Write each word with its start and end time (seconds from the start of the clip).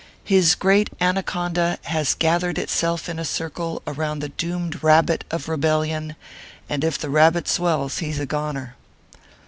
His 0.23 0.55
great 0.55 0.89
anaconda 0.99 1.77
has 1.83 2.15
gathered 2.15 2.57
itself 2.57 3.07
in 3.07 3.19
a 3.19 3.23
circle 3.23 3.83
around 3.85 4.17
the 4.17 4.29
doomed 4.29 4.81
rabbit 4.83 5.23
of 5.29 5.47
rebel 5.47 5.81
lion, 5.81 6.15
and 6.67 6.83
if 6.83 6.97
the 6.97 7.11
rabbit 7.11 7.47
swells 7.47 7.99
he 7.99 8.09
s 8.11 8.17
a 8.17 8.25
goner. 8.25 8.75